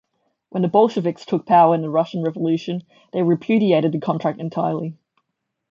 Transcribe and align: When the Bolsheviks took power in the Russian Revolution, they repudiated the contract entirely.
When 0.49 0.63
the 0.63 0.67
Bolsheviks 0.67 1.27
took 1.27 1.45
power 1.45 1.75
in 1.75 1.83
the 1.83 1.89
Russian 1.91 2.23
Revolution, 2.23 2.81
they 3.13 3.21
repudiated 3.21 3.91
the 3.91 3.99
contract 3.99 4.39
entirely. 4.39 4.95